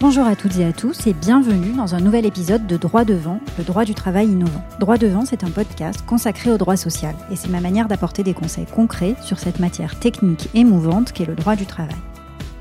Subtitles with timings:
[0.00, 3.40] Bonjour à toutes et à tous et bienvenue dans un nouvel épisode de Droit devant,
[3.58, 4.64] le droit du travail innovant.
[4.78, 8.32] Droit devant, c'est un podcast consacré au droit social et c'est ma manière d'apporter des
[8.32, 11.96] conseils concrets sur cette matière technique et mouvante qu'est le droit du travail.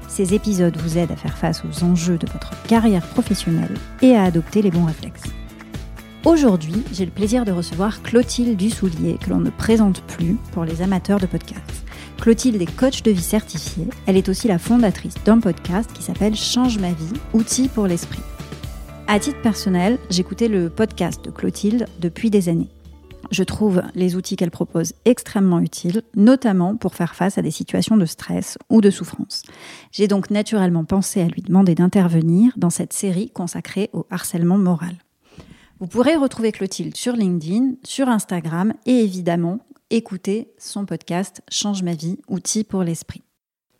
[0.07, 4.23] Ces épisodes vous aident à faire face aux enjeux de votre carrière professionnelle et à
[4.23, 5.29] adopter les bons réflexes.
[6.25, 10.81] Aujourd'hui, j'ai le plaisir de recevoir Clotilde Dussoulier, que l'on ne présente plus pour les
[10.81, 11.86] amateurs de podcasts.
[12.19, 13.87] Clotilde est coach de vie certifiée.
[14.05, 18.21] Elle est aussi la fondatrice d'un podcast qui s'appelle Change ma vie, outils pour l'esprit.
[19.07, 22.69] À titre personnel, j'écoutais le podcast de Clotilde depuis des années.
[23.31, 27.97] Je trouve les outils qu'elle propose extrêmement utiles, notamment pour faire face à des situations
[27.97, 29.43] de stress ou de souffrance.
[29.91, 34.95] J'ai donc naturellement pensé à lui demander d'intervenir dans cette série consacrée au harcèlement moral.
[35.79, 41.93] Vous pourrez retrouver Clotilde sur LinkedIn, sur Instagram et évidemment écouter son podcast Change ma
[41.93, 43.23] vie, outils pour l'esprit.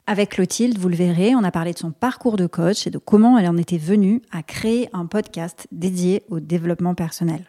[0.09, 2.97] Avec Clotilde, vous le verrez, on a parlé de son parcours de coach et de
[2.97, 7.43] comment elle en était venue à créer un podcast dédié au développement personnel.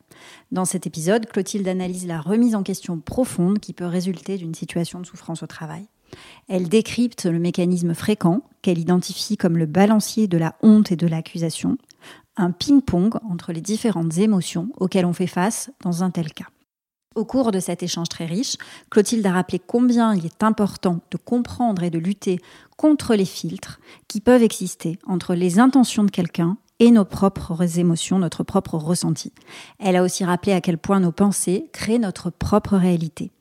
[0.51, 4.99] Dans cet épisode, Clotilde analyse la remise en question profonde qui peut résulter d'une situation
[4.99, 5.87] de souffrance au travail.
[6.49, 11.07] Elle décrypte le mécanisme fréquent qu'elle identifie comme le balancier de la honte et de
[11.07, 11.79] l'accusation,
[12.37, 16.47] un ping-pong entre les différentes émotions auxquelles on fait face dans un tel cas.
[17.19, 18.55] Au cours de cet échange très riche,
[18.91, 22.39] Clotilde a rappelé combien il est important de comprendre et de lutter
[22.77, 28.21] contre les filtres qui peuvent exister entre les intentions de quelqu'un et nos propres émotions,
[28.21, 29.33] notre propre ressenti.
[29.81, 33.33] Elle a aussi rappelé à quel point nos pensées créent notre propre réalité.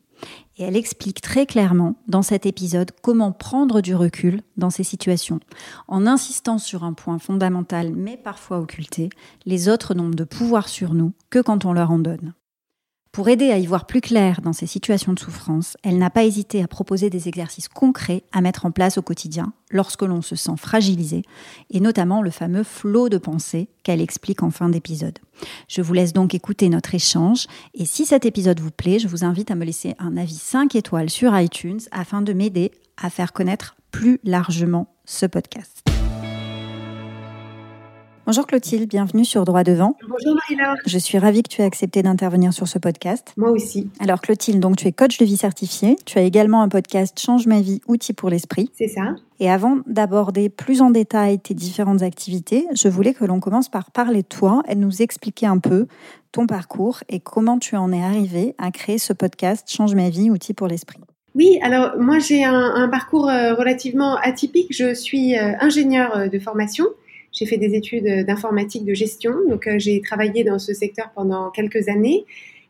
[0.57, 5.39] Et elle explique très clairement dans cet épisode comment prendre du recul dans ces situations,
[5.87, 9.09] en insistant sur un point fondamental mais parfois occulté,
[9.45, 12.33] les autres n'ont de pouvoir sur nous que quand on leur en donne.
[13.17, 16.23] Pour aider à y voir plus clair dans ces situations de souffrance, elle n'a pas
[16.23, 20.35] hésité à proposer des exercices concrets à mettre en place au quotidien lorsque l'on se
[20.35, 21.23] sent fragilisé,
[21.71, 25.17] et notamment le fameux flot de pensée qu'elle explique en fin d'épisode.
[25.67, 29.25] Je vous laisse donc écouter notre échange, et si cet épisode vous plaît, je vous
[29.25, 32.69] invite à me laisser un avis 5 étoiles sur iTunes afin de m'aider
[33.01, 35.81] à faire connaître plus largement ce podcast.
[38.27, 39.95] Bonjour Clotilde, bienvenue sur Droit Devant.
[40.01, 40.75] Bonjour Marie-Laure.
[40.85, 43.33] Je suis ravie que tu aies accepté d'intervenir sur ce podcast.
[43.37, 43.89] Moi aussi.
[44.01, 45.95] Alors Clotilde, donc tu es coach de vie certifié.
[46.05, 48.69] Tu as également un podcast Change ma vie, outils pour l'esprit.
[48.73, 49.15] C'est ça.
[49.39, 53.91] Et avant d'aborder plus en détail tes différentes activités, je voulais que l'on commence par
[53.91, 55.87] parler de toi et nous expliquer un peu
[56.33, 60.29] ton parcours et comment tu en es arrivé à créer ce podcast Change ma vie,
[60.29, 60.99] outils pour l'esprit.
[61.33, 64.67] Oui, alors moi j'ai un, parcours euh, relativement atypique.
[64.71, 66.87] Je suis euh, ingénieur euh, de formation.
[67.37, 71.51] J'ai fait des études d'informatique de gestion, donc euh, j'ai travaillé dans ce secteur pendant
[71.51, 72.25] quelques années.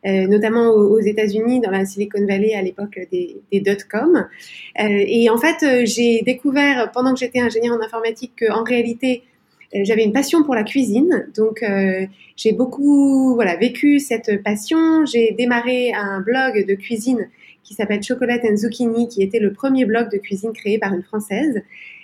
[0.05, 4.28] Euh, notamment aux, États-Unis, dans la Silicon Valley à l'époque des, des dot-com.
[4.79, 9.23] Euh, et en fait, j'ai découvert pendant que j'étais ingénieur en informatique qu'en réalité,
[9.73, 11.28] j'avais une passion pour la cuisine.
[11.35, 11.66] Donc,
[12.38, 15.03] j'ai beaucoup voilà vécu cette passion.
[15.05, 17.28] J'ai démarré un blog de cuisine
[17.63, 21.03] qui s'appelle Chocolate and Zucchini, qui était le premier blog de cuisine créé par une
[21.03, 21.63] Française.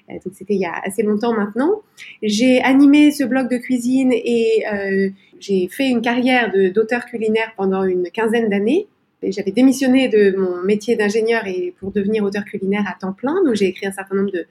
[0.10, 1.82] Euh, donc c'était il y a assez longtemps maintenant.
[2.22, 5.10] J'ai animé ce blog de cuisine et euh,
[5.40, 8.88] j'ai fait une carrière d'auteur culinaire pendant une quinzaine d'années.
[9.26, 13.42] J'avais démissionné de mon métier d'ingénieur et pour devenir auteur culinaire à temps plein.
[13.46, 14.46] Donc j'ai écrit un certain nombre de,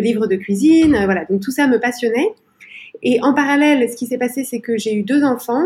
[0.00, 0.98] livres de cuisine.
[1.04, 2.28] Voilà, donc tout ça me passionnait.
[3.02, 5.64] Et en parallèle, ce qui s'est passé, c'est que j'ai eu deux enfants.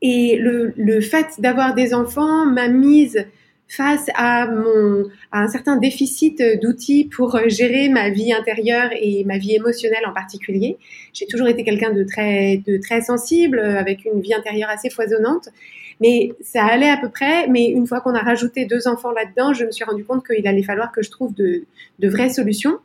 [0.00, 3.26] Et le fait d'avoir des enfants m'a mise
[3.70, 9.38] face à mon à un certain déficit d'outils pour gérer ma vie intérieure et ma
[9.38, 10.76] vie émotionnelle en particulier.
[11.12, 15.50] J'ai toujours été quelqu'un de très de très sensible avec une vie intérieure assez foisonnante,
[16.00, 17.46] mais ça allait à peu près.
[17.46, 20.46] Mais une fois qu'on a rajouté deux enfants là-dedans, je me suis rendu compte qu'il
[20.48, 21.64] allait falloir que je trouve de
[22.00, 22.78] de vraies solutions.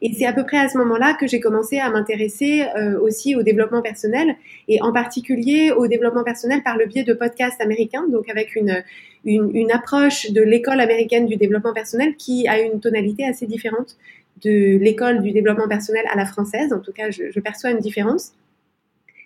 [0.00, 3.34] Et c'est à peu près à ce moment-là que j'ai commencé à m'intéresser euh, aussi
[3.34, 4.36] au développement personnel
[4.68, 8.82] et en particulier au développement personnel par le biais de podcasts américains, donc avec une,
[9.24, 13.96] une, une approche de l'école américaine du développement personnel qui a une tonalité assez différente
[14.44, 16.72] de l'école du développement personnel à la française.
[16.72, 18.32] En tout cas, je, je perçois une différence.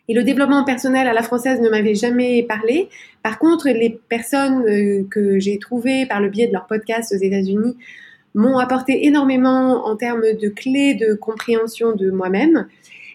[0.08, 2.88] Et le développement personnel à la française ne m'avait jamais parlé.
[3.23, 7.19] Par contre, les personnes euh, que j'ai trouvées par le biais de leurs podcasts aux
[7.19, 7.76] États-Unis
[8.34, 12.67] m'ont apporté énormément en termes de clés de compréhension de moi-même.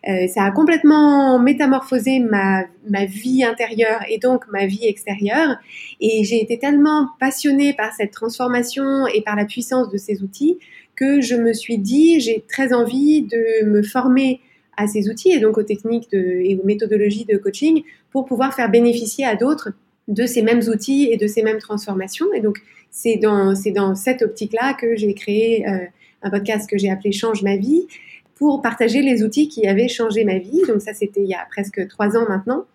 [0.08, 5.58] Euh, ça a complètement métamorphosé ma, ma vie intérieure et donc ma vie extérieure.
[6.00, 10.60] Et j'ai été tellement passionnée par cette transformation et par la puissance de ces outils
[10.96, 14.42] que je me suis dit, j'ai très envie de me former
[14.78, 18.70] à ces outils et donc aux techniques et aux méthodologies de coaching pour pouvoir faire
[18.70, 19.70] bénéficier à d'autres
[20.08, 22.28] de ces mêmes outils et de ces mêmes transformations.
[22.34, 22.60] Et donc,
[22.92, 23.56] c'est dans,
[23.96, 25.86] cette optique-là que j'ai créé euh,
[26.24, 27.88] un podcast que j'ai appelé Change ma vie
[28.36, 30.62] pour partager les outils qui avaient changé ma vie.
[30.68, 32.66] Donc ça, c'était il y a presque trois ans maintenant.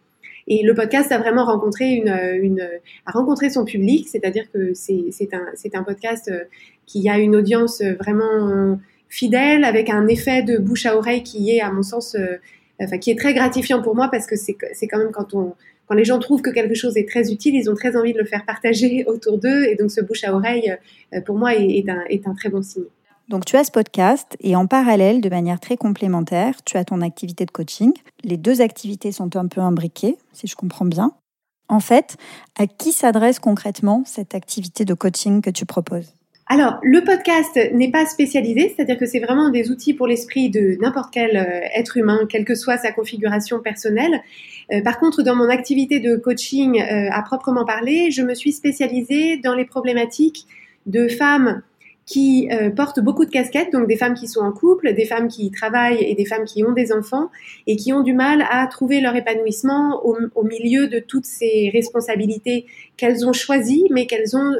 [0.49, 2.61] Et le podcast a vraiment rencontré une,
[3.51, 5.31] son public, c'est-à-dire que c'est
[5.75, 6.45] un, podcast euh,
[6.87, 8.77] qui a une audience vraiment
[9.09, 13.11] fidèle, avec un effet de bouche à oreille qui est, à mon sens, euh, qui
[13.11, 15.55] est très gratifiant pour moi parce que c'est quand même quand on,
[15.87, 18.19] quand les gens trouvent que quelque chose est très utile, ils ont très envie de
[18.19, 19.65] le faire partager autour d'eux.
[19.65, 20.77] Et donc, ce bouche à oreille,
[21.15, 22.85] euh, pour moi, est, un, est un très bon signe.
[23.29, 27.01] Donc tu as ce podcast et en parallèle, de manière très complémentaire, tu as ton
[27.01, 27.93] activité de coaching.
[28.25, 31.13] Les deux activités sont un peu imbriquées, si je comprends bien.
[31.69, 32.17] En fait,
[32.59, 36.13] à qui s'adresse concrètement cette activité de coaching que tu proposes?
[36.53, 40.77] Alors, le podcast n'est pas spécialisé, c'est-à-dire que c'est vraiment des outils pour l'esprit de
[40.83, 44.21] n'importe quel euh, être humain, quelle que soit sa configuration personnelle.
[44.71, 48.53] Euh, par contre, dans mon activité de coaching euh, à proprement parler, je me suis
[48.53, 50.47] spécialisée dans les problématiques
[50.85, 51.63] de femmes
[52.05, 55.53] qui portent beaucoup de casquettes, donc des femmes qui sont en couple, des femmes qui
[55.53, 57.31] travaillent et des femmes qui ont des enfants
[57.69, 62.67] et qui ont du mal à trouver leur épanouissement au, milieu de toutes ces responsabilités
[62.97, 64.53] qu'elles ont choisies, mais qu'elles ont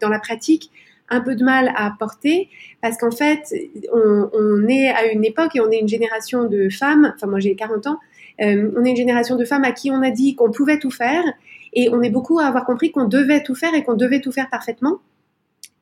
[0.00, 0.70] dans la pratique
[1.08, 2.48] un peu de mal à porter
[2.80, 3.54] parce qu'en fait,
[3.92, 7.54] on, est à une époque et on est une génération de femmes, enfin moi j'ai
[7.54, 7.98] 40 ans,
[8.40, 10.90] euh, on est une génération de femmes à qui on a dit qu'on pouvait tout
[10.90, 11.24] faire
[11.72, 14.32] et on est beaucoup à avoir compris qu'on devait tout faire et qu'on devait tout
[14.32, 14.98] faire parfaitement.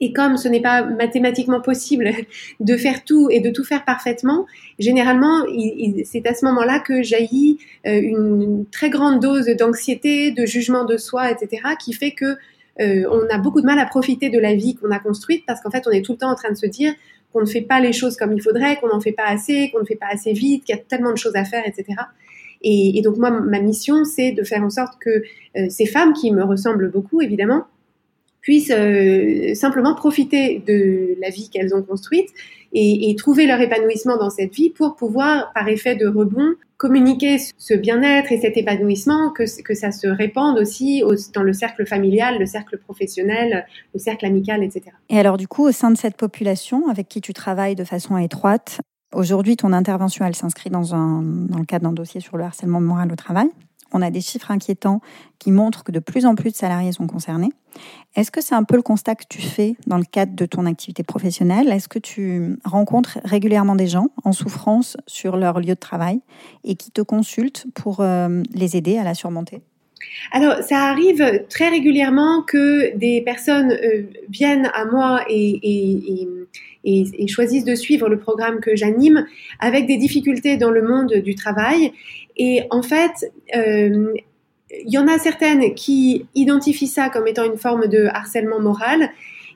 [0.00, 2.10] Et comme ce n'est pas mathématiquement possible
[2.60, 4.46] de faire tout et de tout faire parfaitement,
[4.78, 5.44] généralement,
[6.04, 10.96] c'est à ce moment-là que jaillit euh, une très grande dose d'anxiété, de jugement de
[10.96, 12.36] soi, etc., qui fait que
[12.80, 15.60] euh, on a beaucoup de mal à profiter de la vie qu'on a construite parce
[15.60, 16.92] qu'en fait, on est tout le temps en train de se dire
[17.32, 19.80] qu'on ne fait pas les choses comme il faudrait, qu'on n'en fait pas assez, qu'on
[19.80, 21.86] ne fait pas assez vite, qu'il y a tellement de choses à faire, etc.
[22.62, 25.22] Et, donc moi, ma mission, c'est de faire en sorte que
[25.56, 27.64] euh, ces femmes qui me ressemblent beaucoup, évidemment,
[28.40, 32.28] puissent euh, simplement profiter de la vie qu'elles ont construite
[32.72, 37.74] et, trouver leur épanouissement dans cette vie pour pouvoir, par effet de rebond, communiquer ce
[37.74, 42.46] bien-être et cet épanouissement, que, ça se répande aussi au, dans le cercle familial, le
[42.46, 44.86] cercle professionnel, le cercle amical, etc.
[45.08, 48.16] Et alors du coup, au sein de cette population avec qui tu travailles de façon
[48.18, 48.80] étroite,
[49.12, 52.80] aujourd'hui ton intervention, elle s'inscrit dans, un, dans le cadre d'un dossier sur le harcèlement
[52.80, 53.48] moral au travail?
[53.94, 55.00] On a des chiffres inquiétants
[55.38, 57.50] qui montrent que de plus en plus de salariés sont concernés.
[58.16, 60.66] Est-ce que c'est un peu le constat que tu fais dans le cadre de ton
[60.66, 61.72] activité professionnelle?
[61.72, 66.20] Est-ce que tu rencontres régulièrement des gens en souffrance sur leur lieu de travail
[66.64, 69.62] et qui te consultent pour euh, les aider à la surmonter?
[70.32, 76.28] Alors, ça arrive très régulièrement que des personnes euh, viennent à moi et,
[77.28, 79.26] choisissent de suivre le programme que j'anime
[79.58, 81.92] avec des difficultés dans le monde du travail.
[82.36, 84.12] Et en fait, euh,
[84.70, 89.10] il y en a certaines qui identifient ça comme étant une forme de harcèlement moral.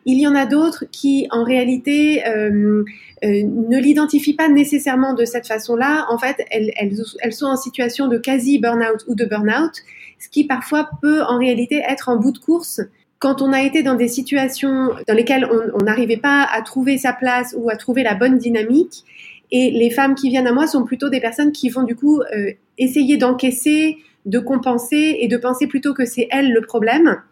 [0.04, 2.84] Il y en a d'autres qui, en réalité, euh,
[3.24, 6.06] euh, ne l'identifient pas nécessairement de cette façon-là.
[6.08, 9.72] En fait, elles, sont en situation de quasi burn-out ou de burn-out,
[10.18, 12.80] ce qui parfois peut en réalité être en bout de course.
[13.18, 17.12] Quand on a été dans des situations dans lesquelles on n'arrivait pas à trouver sa
[17.12, 19.04] place ou à trouver la bonne dynamique,
[19.50, 22.20] et les femmes qui viennent à moi sont plutôt des personnes qui vont du coup
[22.20, 23.96] euh, essayer d'encaisser,
[24.26, 27.22] de compenser et de penser plutôt que c'est elles le problème.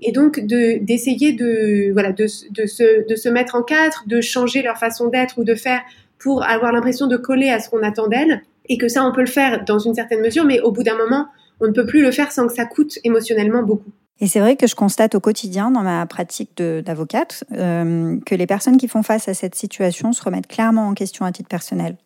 [0.00, 4.62] Et donc d'essayer de, voilà de, de, se, de se mettre en cadre, de changer
[4.62, 5.80] leur façon d'être ou de faire
[6.18, 8.42] pour avoir l'impression de coller à ce qu'on attend d'elles.
[8.70, 10.96] Et que ça, on peut le faire dans une certaine mesure, mais au bout d'un
[10.96, 11.28] moment,
[11.60, 13.90] on ne peut plus le faire sans que ça coûte émotionnellement beaucoup.
[14.20, 18.46] Et c'est vrai que je constate au quotidien dans ma pratique d'avocate euh, que les
[18.46, 21.96] personnes qui font face à cette situation se remettent clairement en question à titre personnel,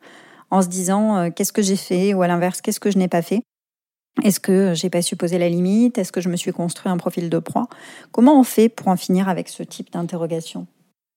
[0.51, 3.09] en se disant euh, qu'est-ce que j'ai fait ou à l'inverse qu'est-ce que je n'ai
[3.09, 3.43] pas fait?
[4.23, 5.97] Est-ce que j'ai pas su poser la limite?
[5.97, 7.69] Est-ce que je me suis construit un profil de proie?
[8.11, 10.67] Comment on fait pour en finir avec ce type d'interrogation?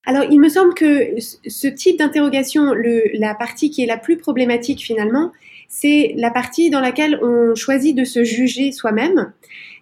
[0.06, 2.72] Alors, il me semble que ce type d'interrogation,
[3.14, 5.32] la partie qui est la plus problématique finalement,
[5.68, 9.32] c'est la partie dans laquelle on choisit de se juger soi-même.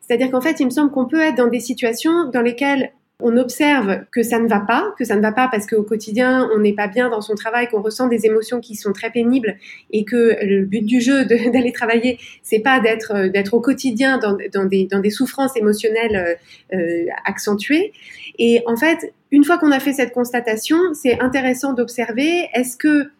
[0.00, 3.36] C'est-à-dire qu'en fait, il me semble qu'on peut être dans des situations dans lesquelles on
[3.36, 6.58] observe que ça ne va pas, que ça ne va pas parce qu'au quotidien, on
[6.58, 9.56] n'est pas bien dans son travail, qu'on ressent des émotions qui sont très pénibles
[9.92, 14.18] et que le but du jeu d'aller travailler, c'est pas d'être euh, d'être au quotidien
[14.18, 16.38] dans, dans, des, dans des souffrances émotionnelles
[16.72, 17.92] euh, euh, accentuées.
[18.38, 23.10] Et en fait, une fois qu'on a fait cette constatation, c'est intéressant d'observer est-ce que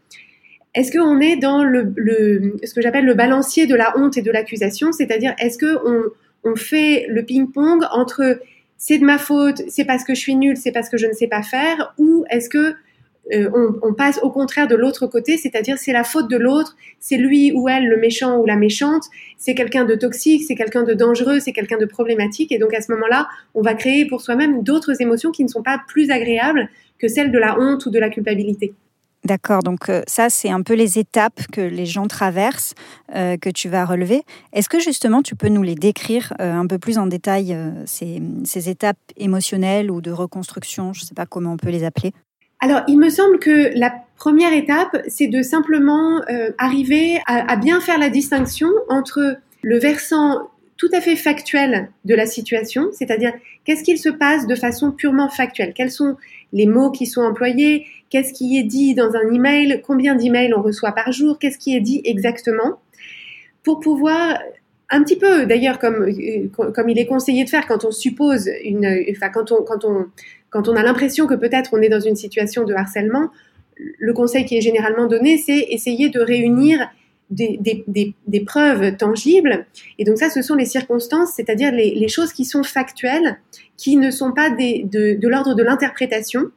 [0.75, 1.93] est-ce qu'on est dans le,
[2.65, 5.79] ce que j'appelle le balancier de la honte et de l'accusation, c'est-à-dire est-ce que
[6.45, 8.41] on, fait le ping-pong entre
[8.77, 11.13] c'est de ma faute, c'est parce que je suis nulle, c'est parce que je ne
[11.13, 12.75] sais pas faire, ou est-ce que
[13.33, 13.49] euh,
[13.83, 17.53] on, passe au contraire de l'autre côté, c'est-à-dire c'est la faute de l'autre, c'est lui
[17.53, 19.05] ou elle le méchant ou la méchante,
[19.39, 22.83] c'est quelqu'un de toxique, c'est quelqu'un de dangereux, c'est quelqu'un de problématique, et donc à
[22.83, 26.69] ce moment-là, on va créer pour soi-même d'autres émotions qui ne sont pas plus agréables
[26.99, 28.75] que celles de la honte ou de la culpabilité.
[29.25, 32.75] D'accord, donc euh, ça, c'est un peu les étapes que les gens traversent,
[33.15, 34.23] euh, que tu vas relever.
[34.53, 38.69] Est-ce que justement, tu peux nous les décrire euh, un peu plus en détail, ces,
[38.69, 42.13] étapes émotionnelles ou de reconstruction Je ne sais pas comment on peut les appeler?
[42.61, 46.21] Alors, il me semble que la première étape, c'est de simplement
[46.59, 52.15] arriver à, à bien faire la distinction entre le versant tout à fait factuel de
[52.15, 53.33] la situation, c'est-à-dire
[53.65, 56.17] qu'est-ce qu'il se passe de façon purement factuelle, quels sont
[56.53, 60.63] les mots qui sont employés, qu'est-ce qui est dit dans un email, combien d'emails on
[60.63, 62.81] reçoit par jour, qu'est-ce qui est dit exactement,
[63.63, 64.39] pour pouvoir
[64.91, 68.51] un petit peu, d'ailleurs, comme, euh, comme il est conseillé de faire quand on suppose
[68.63, 70.07] une, enfin, quand on, quand on,
[70.51, 73.31] quand on a l'impression que peut-être on est dans une situation de harcèlement,
[73.77, 76.89] le conseil qui est généralement donné, c'est essayer de réunir
[77.31, 79.67] des, preuves tangibles.
[79.99, 83.41] Et donc ça, ce sont les circonstances, c'est-à-dire les, choses qui sont factuelles,
[83.77, 86.51] qui ne sont pas de, l'ordre de l'interprétation,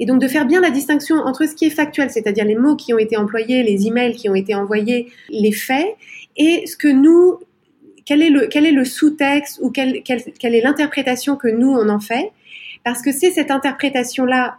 [0.00, 2.74] et donc de faire bien la distinction entre ce qui est factuel, c'est-à-dire les mots
[2.74, 5.96] qui ont été employés, les emails qui ont été envoyés, les faits,
[6.36, 7.38] et ce que nous,
[8.04, 12.32] quel est le, le sous-texte ou quelle, est l'interprétation que nous on en fait,
[12.84, 14.58] parce que c'est cette interprétation-là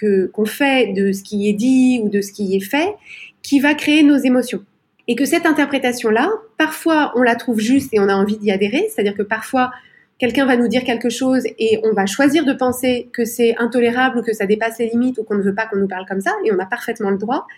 [0.00, 2.94] qu'on fait de ce qui est dit ou de ce qui est fait
[3.42, 4.64] qui va créer nos émotions.
[5.08, 8.88] Et que cette interprétation-là, parfois on la trouve juste et on a envie d'y adhérer,
[8.88, 9.72] c'est-à-dire que parfois
[10.18, 14.18] quelqu'un va nous dire quelque chose et on va choisir de penser que c'est intolérable
[14.18, 16.20] ou que ça dépasse les limites ou qu'on ne veut pas qu'on nous parle comme
[16.20, 17.48] ça et on a parfaitement le droit.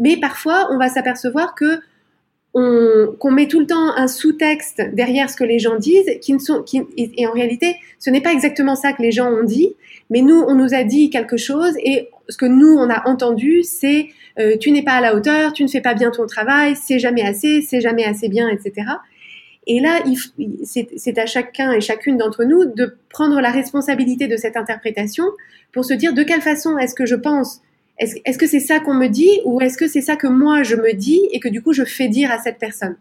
[0.00, 1.80] Mais parfois, on va s'apercevoir que
[2.52, 6.40] qu'on met tout le temps un sous-texte derrière ce que les gens disent, qui ne
[6.40, 6.64] sont,
[6.96, 9.76] et, en réalité, ce n'est pas exactement ça que les gens ont dit,
[10.10, 13.62] mais nous, on nous a dit quelque chose et ce que nous, on a entendu,
[13.62, 14.08] c'est
[14.40, 16.98] euh, tu n'es pas à la hauteur, tu ne fais pas bien ton travail, c'est
[16.98, 18.86] jamais assez, c'est jamais assez bien, etc.
[19.66, 20.00] Et là,
[20.64, 25.24] c'est à chacun et chacune d'entre nous de prendre la responsabilité de cette interprétation
[25.72, 27.60] pour se dire de quelle façon est-ce que je pense
[27.98, 30.76] Est-ce que c'est ça qu'on me dit ou est-ce que c'est ça que moi je
[30.76, 32.96] me dis et que du coup je fais dire à cette personne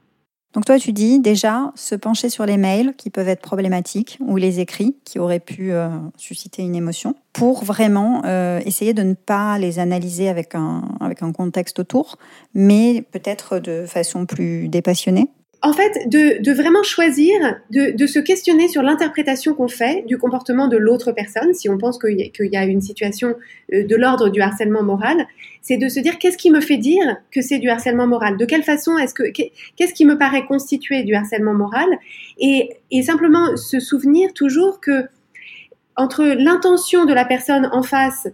[0.54, 4.36] donc toi, tu dis déjà se pencher sur les mails qui peuvent être problématiques ou
[4.36, 9.14] les écrits qui auraient pu euh, susciter une émotion pour vraiment euh, essayer de ne
[9.14, 12.18] pas les analyser avec un, avec un contexte autour,
[12.56, 15.30] mais peut-être de façon plus dépassionnée
[15.62, 17.36] en fait, de, vraiment choisir,
[17.70, 22.00] de, se questionner sur l'interprétation qu'on fait du comportement de l'autre personne, si on pense
[22.00, 23.36] qu'il y, a une situation
[23.74, 25.28] euh, de l'ordre du harcèlement moral,
[25.62, 28.38] c'est de se dire qu'est-ce qui me fait dire que c'est du harcèlement moral?
[28.38, 31.90] De quelle façon est-ce que qu'est-ce qui me paraît constituer du harcèlement moral?
[32.40, 35.08] Et, et simplement se souvenir toujours que
[35.98, 38.30] entre l'intention de la personne en face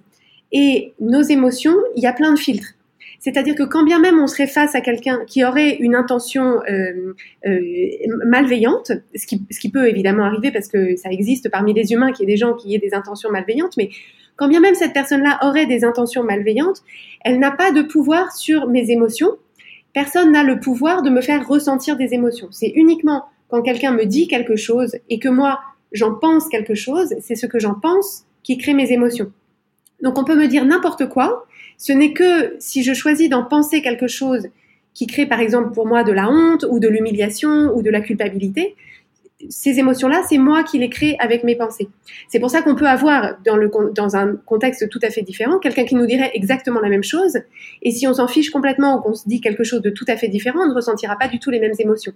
[0.51, 2.75] et nos émotions, il y a plein de filtres.
[3.25, 7.15] C'est-à-dire que quand bien même on serait face à quelqu'un qui aurait une intention euh,
[7.48, 7.60] euh,
[8.24, 12.12] malveillante, ce qui, ce qui peut évidemment arriver parce que ça existe parmi les humains
[12.12, 13.89] qu'il y ait des gens qui aient des intentions malveillantes, mais
[14.36, 16.84] quand bien même cette personne-là aurait des intentions malveillantes,
[17.22, 19.32] elle n'a pas de pouvoir sur mes émotions.
[19.91, 22.50] Personne n'a le pouvoir de me faire ressentir des émotions.
[22.51, 25.62] C'est uniquement quand quelqu'un me dit quelque chose et que moi
[25.94, 29.32] j'en pense quelque chose, c'est ce que j'en pense qui crée mes émotions.
[30.03, 33.82] Donc on peut me dire n'importe quoi, ce n'est que si je choisis d'en penser
[33.82, 34.48] quelque chose
[34.94, 38.01] qui crée par exemple pour moi de la honte ou de l'humiliation ou de la
[38.01, 38.75] culpabilité,
[39.50, 41.89] ces émotions-là, c'est moi qui les crée avec mes pensées.
[42.29, 45.96] C'est pour ça qu'on peut avoir dans, un contexte tout à fait différent quelqu'un qui
[45.96, 47.38] nous dirait exactement la même chose,
[47.82, 50.15] et si on s'en fiche complètement ou qu'on se dit quelque chose de tout à
[50.15, 52.13] fait différent, on ne ressentira pas du tout les mêmes émotions.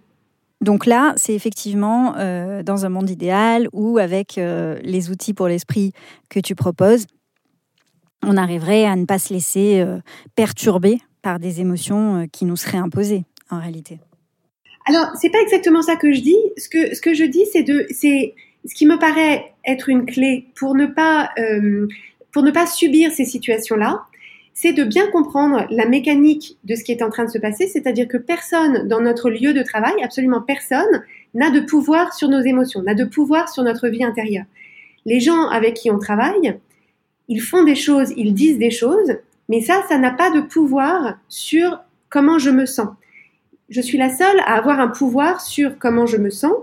[0.61, 5.47] Donc là, c'est effectivement euh, dans un monde idéal ou avec euh, les outils pour
[5.47, 5.93] l'esprit
[6.29, 7.05] que tu proposes,
[8.23, 9.99] on arriverait à ne pas se laisser euh,
[10.35, 13.99] perturber par des émotions euh, qui nous seraient imposées en réalité.
[14.85, 16.37] Alors, c'est pas exactement ça que je dis.
[16.57, 18.33] Ce que, ce que je dis, c'est de, c'est
[18.65, 21.87] ce qui me paraît être une clé pour ne pas, euh,
[22.31, 24.03] pour ne pas subir ces situations-là,
[24.53, 27.67] c'est de bien comprendre la mécanique de ce qui est en train de se passer,
[27.67, 32.41] c'est-à-dire que personne dans notre lieu de travail, absolument personne, n'a de pouvoir sur nos
[32.41, 34.45] émotions, n'a de pouvoir sur notre vie intérieure.
[35.05, 36.59] Les gens avec qui on travaille,
[37.29, 39.15] ils font des choses, ils disent des choses,
[39.47, 42.89] mais ça, ça n'a pas de pouvoir sur comment je me sens.
[43.69, 46.55] Je suis la seule à avoir un pouvoir sur comment je me sens,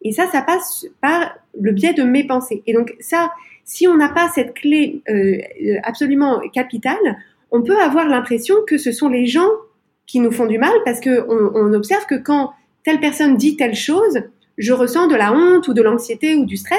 [0.00, 2.62] et ça, ça passe par le biais de mes pensées.
[2.66, 3.32] Et donc ça,
[3.64, 5.38] si on n'a pas cette clé euh,
[5.82, 7.18] absolument capitale,
[7.50, 9.50] on peut avoir l'impression que ce sont les gens
[10.06, 12.52] qui nous font du mal, parce que on observe que quand
[12.84, 14.22] telle personne dit telle chose,
[14.58, 16.78] je ressens de la honte ou de l'anxiété ou du stress,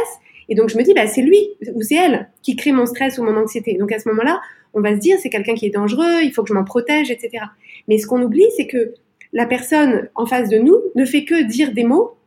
[0.50, 1.40] et donc je me dis, bah, c'est lui
[1.74, 3.76] ou c'est elle qui crée mon stress ou mon anxiété.
[3.78, 4.42] Donc à ce moment-là,
[4.74, 7.12] on va se dire, c'est quelqu'un qui est dangereux, il faut que je m'en protège,
[7.12, 7.46] etc.
[7.88, 8.94] Mais ce qu'on oublie, c'est que
[9.32, 12.18] la personne en face de nous ne fait que dire des mots,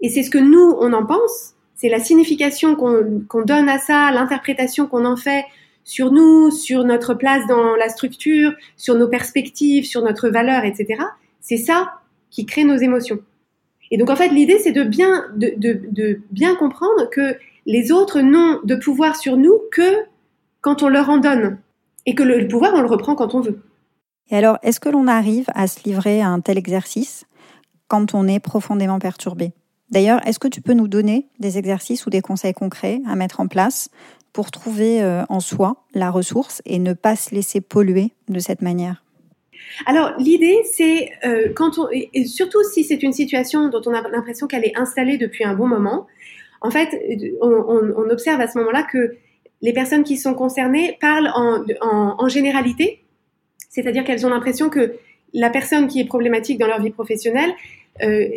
[0.00, 4.10] et c'est ce que nous, on en pense, c'est la signification qu'on donne à ça,
[4.12, 5.44] l'interprétation qu'on en fait
[5.84, 11.02] sur nous, sur notre place dans la structure, sur nos perspectives, sur notre valeur, etc.
[11.40, 11.94] C'est ça
[12.30, 13.18] qui crée nos émotions.
[13.90, 17.34] Et donc en fait, l'idée, c'est de bien, de, de bien comprendre que
[17.66, 20.04] les autres n'ont de pouvoir sur nous que
[20.60, 21.58] quand on leur en donne.
[22.06, 23.60] Et que le pouvoir, on le reprend quand on veut.
[24.30, 27.24] Et alors, est-ce que l'on arrive à se livrer à un tel exercice
[27.88, 29.52] quand on est profondément perturbé?
[29.90, 33.40] D'ailleurs, est-ce que tu peux nous donner des exercices ou des conseils concrets à mettre
[33.40, 33.90] en place
[34.32, 38.62] pour trouver euh, en soi la ressource et ne pas se laisser polluer de cette
[38.62, 39.02] manière?
[39.86, 44.08] Alors l'idée, c'est euh, quand on, et surtout si c'est une situation dont on a
[44.08, 46.06] l'impression qu'elle est installée depuis un bon moment,
[46.60, 46.88] en fait,
[47.40, 49.16] on, observe à ce moment-là que
[49.62, 53.02] les personnes qui sont concernées parlent en, en généralité,
[53.68, 54.96] c'est-à-dire qu'elles ont l'impression que
[55.32, 57.52] la personne qui est problématique dans leur vie professionnelle,
[58.02, 58.28] euh,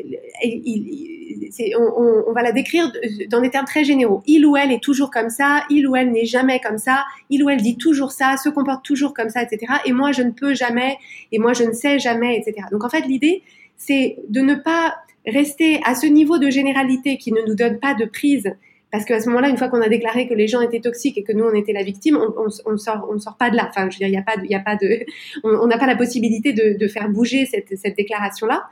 [1.78, 2.92] on, va la décrire
[3.30, 4.24] dans des termes très généraux.
[4.26, 7.44] Il ou elle est toujours comme ça, il ou elle n'est jamais comme ça, il
[7.44, 9.74] ou elle dit toujours ça, se comporte toujours comme ça, etc.
[9.86, 10.98] Et moi, je ne peux jamais,
[11.32, 12.68] et moi, je ne sais jamais, etc.
[12.72, 13.44] Donc en fait, l'idée,
[13.78, 17.94] c'est de ne pas rester à ce niveau de généralité qui ne nous donne pas
[17.94, 18.54] de prise
[18.94, 21.24] parce qu'à ce moment-là, une fois qu'on a déclaré que les gens étaient toxiques et
[21.24, 23.66] que nous on était la victime, on, on, sort, on ne sort pas de là.
[23.68, 25.04] Enfin, je veux dire, il n'y a pas, il y a pas de,
[25.44, 28.64] on n'a pas la possibilité de, faire bouger cette, cette déclaration-là.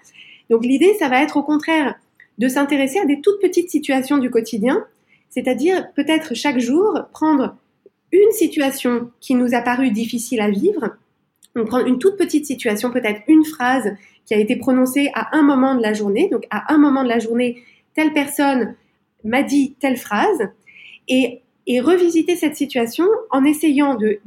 [0.52, 1.96] Donc l'idée, ça va être au contraire
[2.38, 4.86] de s'intéresser à des toutes petites situations du quotidien,
[5.32, 7.56] c'est-à-dire peut-être chaque jour prendre
[8.12, 10.98] une situation qui nous a paru difficile à vivre,
[11.56, 13.92] on prend une toute petite situation, peut-être une phrase
[14.32, 16.30] qui a été prononcée à un moment de la journée.
[16.32, 17.64] Donc à un moment de la journée,
[17.96, 18.76] telle personne
[19.26, 20.48] m'a dit telle phrase
[21.10, 24.22] et, et revisiter cette situation en essayant de,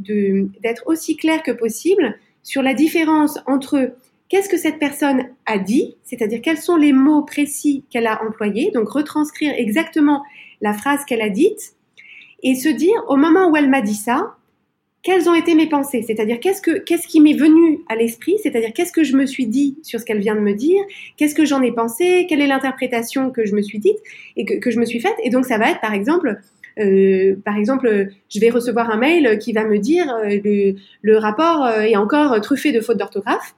[0.62, 3.94] d'être aussi clair que possible sur la différence entre
[4.28, 8.70] qu'est-ce que cette personne a dit, c'est-à-dire quels sont les mots précis qu'elle a employés,
[8.74, 10.22] donc retranscrire exactement
[10.60, 11.76] la phrase qu'elle a dite
[12.42, 14.36] et se dire au moment où elle m'a dit ça,
[15.04, 18.72] quelles ont été mes pensées, c'est-à-dire qu'est-ce que qu'est-ce qui m'est venu à l'esprit, c'est-à-dire
[18.74, 20.82] qu'est-ce que je me suis dit sur ce qu'elle vient de me dire,
[21.16, 23.98] qu'est-ce que j'en ai pensé, quelle est l'interprétation que je me suis dite
[24.36, 26.40] et que, que, je me suis faite, et donc ça va être par exemple
[26.80, 31.18] euh, par exemple, je vais recevoir un mail qui va me dire euh, le, le,
[31.18, 33.54] rapport euh, est encore truffé de fautes d'orthographe.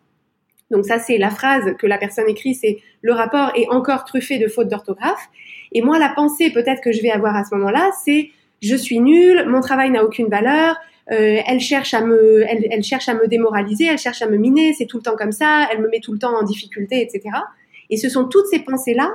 [0.70, 4.38] Donc ça, c'est la phrase que la personne écrit, c'est le rapport est encore truffé
[4.38, 5.30] de fautes d'orthographe.
[5.72, 8.30] Et moi, la pensée peut-être que je vais avoir à ce moment-là, c'est
[8.62, 10.76] je suis nulle, mon travail n'a aucune valeur,
[11.12, 14.36] euh, elle cherche à me, elle, elle, cherche à me démoraliser, elle cherche à me
[14.36, 17.00] miner, c'est tout le temps comme ça, elle me met tout le temps en difficulté,
[17.00, 17.22] etc.
[17.90, 19.14] Et ce sont toutes ces pensées-là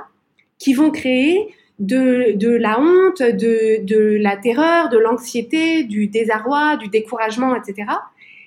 [0.58, 6.76] qui vont créer de, de la honte, de, de la terreur, de l'anxiété, du désarroi,
[6.76, 7.88] du découragement, etc.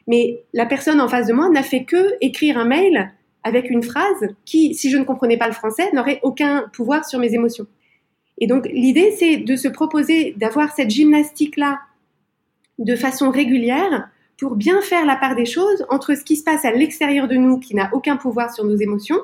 [0.07, 3.11] Mais la personne en face de moi n'a fait que écrire un mail
[3.43, 7.19] avec une phrase qui, si je ne comprenais pas le français, n'aurait aucun pouvoir sur
[7.19, 7.67] mes émotions.
[8.39, 11.79] Et donc l'idée, c'est de se proposer d'avoir cette gymnastique-là
[12.79, 16.65] de façon régulière pour bien faire la part des choses entre ce qui se passe
[16.65, 19.19] à l'extérieur de nous, qui n'a aucun pouvoir sur nos émotions,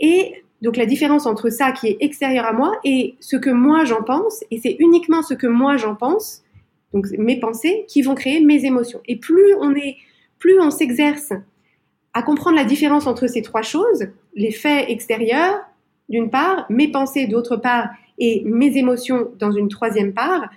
[0.00, 3.84] et donc la différence entre ça qui est extérieur à moi et ce que moi
[3.84, 6.42] j'en pense, et c'est uniquement ce que moi j'en pense,
[6.94, 9.00] donc mes pensées, qui vont créer mes émotions.
[9.06, 9.96] Et plus on est,
[10.38, 11.32] plus on s'exerce
[12.14, 15.60] à comprendre la différence entre ces trois choses, les faits extérieurs
[16.08, 17.88] d'une part, mes pensées d'autre part,
[18.18, 20.48] et mes émotions dans une troisième part,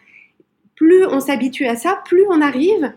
[0.80, 2.94] plus on s'habitue à ça, plus on arrive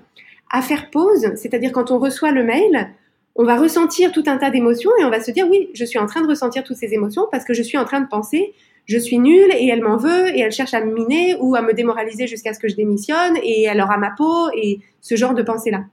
[0.51, 2.88] à faire pause, c'est-à-dire quand on reçoit le mail,
[3.35, 5.99] on va ressentir tout un tas d'émotions et on va se dire oui, je suis
[5.99, 8.55] en train de ressentir toutes ces émotions parce que je suis en train de penser
[8.87, 11.62] je suis nulle et elle m'en veut et elle cherche à me miner ou à
[11.62, 15.35] me démoraliser jusqu'à ce que je démissionne et elle aura ma peau et ce genre
[15.35, 15.85] de pensée-là.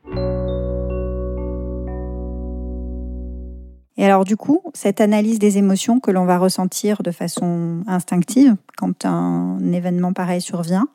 [3.97, 8.55] Et alors du coup, cette analyse des émotions que l'on va ressentir de façon instinctive
[8.77, 10.87] quand un événement pareil survient,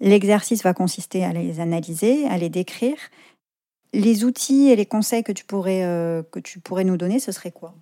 [0.00, 2.96] L'exercice va consister à les analyser, à les décrire.
[3.92, 7.32] Les outils et les conseils que tu pourrais, euh, que tu pourrais nous donner, ce
[7.32, 7.74] serait quoi?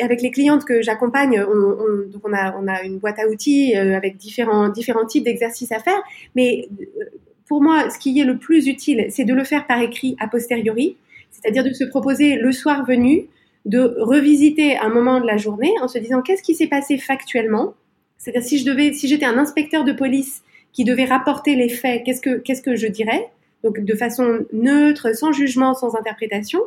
[0.00, 3.96] Avec les clientes que j'accompagne, on, on, a, on, a, une boîte à outils euh,
[3.96, 6.00] avec différents, différents types d'exercices à faire.
[6.34, 7.04] Mais euh,
[7.46, 10.28] pour moi, ce qui est le plus utile, c'est de le faire par écrit a
[10.28, 10.96] posteriori,
[11.30, 13.28] c'est-à-dire de se proposer le soir venu
[13.64, 17.74] de revisiter un moment de la journée en se disant qu'est-ce qui s'est passé factuellement?
[18.18, 22.38] C'est-à-dire si si j'étais un inspecteur de police qui devait rapporter les faits, qu'est-ce que,
[22.38, 23.28] qu'est-ce que je dirais?
[23.64, 26.60] Donc de façon neutre, sans jugement, sans interprétation.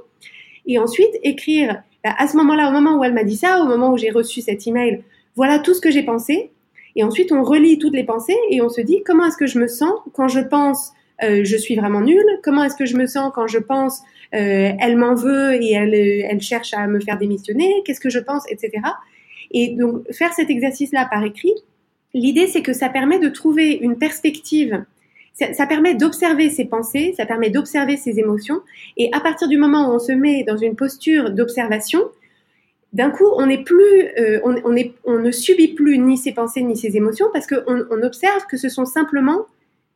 [0.67, 3.67] Et ensuite, écrire bah, à ce moment-là, au moment où elle m'a dit ça, au
[3.67, 5.03] moment où j'ai reçu cet email,
[5.35, 6.51] voilà tout ce que j'ai pensé.
[6.95, 9.59] Et ensuite, on relit toutes les pensées et on se dit comment est-ce que je
[9.59, 12.25] me sens quand je pense euh, je suis vraiment nulle?
[12.43, 14.01] Comment est-ce que je me sens quand je pense
[14.33, 17.81] euh, elle m'en veut et elle, elle cherche à me faire démissionner?
[17.85, 18.71] Qu'est-ce que je pense, etc.
[19.51, 21.53] Et donc faire cet exercice-là par écrit,
[22.15, 24.85] L'idée, c'est que ça permet de trouver une perspective.
[25.33, 28.61] ça, permet d'observer ses pensées, ça permet d'observer ses émotions.
[28.95, 31.99] Et à partir du moment où on se met dans une posture d'observation,
[32.93, 37.27] d'un coup, on plus, euh, on, ne subit plus ni ses pensées ni ses émotions
[37.33, 39.47] parce qu'on on observe que ce sont simplement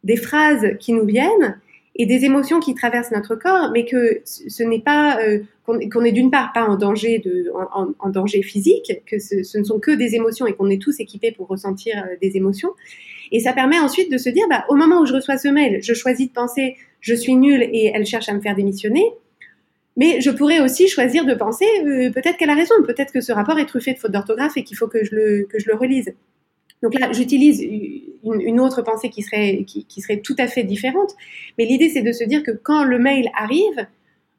[0.04, 1.58] des phrases qui nous viennent
[2.00, 6.14] et des émotions qui traversent notre corps, mais que ce n'est pas euh, qu'on est
[6.14, 10.54] d'une part pas en danger physique, que ce, ce, ne sont que des émotions et
[10.54, 12.70] qu'on est tous équipés pour ressentir euh, des émotions.
[13.34, 15.80] Et ça permet ensuite de se dire, bah, au moment où je reçois ce mail,
[15.84, 19.04] je choisis de penser je suis nulle et elle cherche à me faire démissionner.
[19.98, 23.34] Mais je pourrais aussi choisir de penser euh, peut-être qu'elle a raison, peut-être que ce
[23.34, 25.76] rapport est truffé de fautes d'orthographe et qu'il faut que je le que je le
[25.76, 26.14] relise.
[26.82, 31.16] Donc là, j'utilise une, autre pensée qui serait, qui, serait tout à fait différente.
[31.58, 33.88] Mais l'idée, c'est de se dire que quand le mail arrive,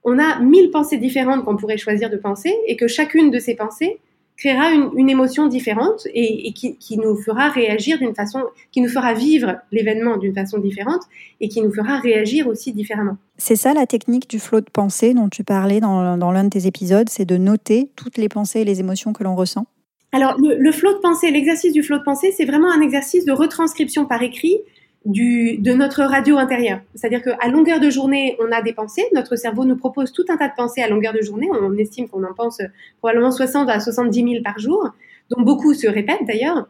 [0.04, 3.54] on a mille pensées différentes qu'on pourrait choisir de penser et que chacune de ces
[3.54, 3.98] pensées
[4.38, 9.56] créera une, émotion différente et, qui, nous fera réagir d'une façon, qui nous fera vivre
[9.70, 11.02] l'événement d'une façon différente
[11.40, 13.18] et qui nous fera réagir aussi différemment.
[13.36, 16.48] C'est ça la technique du flot de pensée dont tu parlais dans, dans l'un de
[16.48, 19.66] tes épisodes, c'est de noter toutes les pensées et les émotions que l'on ressent?
[20.12, 23.32] Alors, le, flot de pensée, l'exercice du flot de pensée, c'est vraiment un exercice de
[23.32, 24.58] retranscription par écrit
[25.04, 26.80] du, de notre radio intérieure.
[26.96, 29.04] C'est-à-dire qu'à longueur de journée, on a des pensées.
[29.14, 31.48] Notre cerveau nous propose tout un tas de pensées à longueur de journée.
[31.52, 32.60] On estime qu'on en pense
[32.98, 34.90] probablement 60 à 70 000 par jour,
[35.30, 36.68] dont beaucoup se répètent d'ailleurs.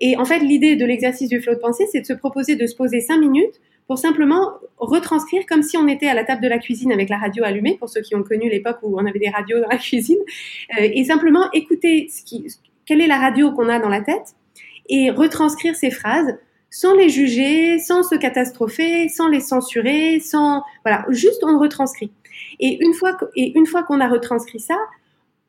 [0.00, 2.66] Et en fait, l'idée de l'exercice du flot de pensée, c'est de se proposer de
[2.66, 6.48] se poser 5 minutes pour simplement retranscrire comme si on était à la table de
[6.48, 9.18] la cuisine avec la radio allumée, pour ceux qui ont connu l'époque où on avait
[9.18, 10.18] des radios dans la cuisine,
[10.78, 12.46] euh, et simplement écouter ce qui,
[12.86, 14.34] quelle est la radio qu'on a dans la tête
[14.88, 16.38] et retranscrire ces phrases
[16.70, 22.12] sans les juger, sans se catastropher, sans les censurer, sans voilà, juste on retranscrit.
[22.60, 24.76] Et une fois et une fois qu'on a retranscrit ça,